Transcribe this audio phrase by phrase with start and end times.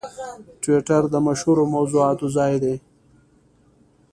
[0.61, 2.75] ټویټر د مشهورو موضوعاتو ځای دی.